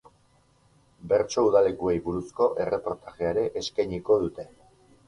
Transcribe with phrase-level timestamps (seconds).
[1.11, 4.53] Bertso udalekuei buruzko erreportajea ere eskainiko dute.